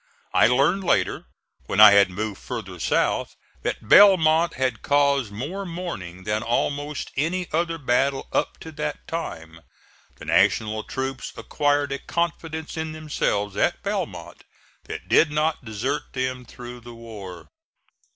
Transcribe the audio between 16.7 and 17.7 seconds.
the war.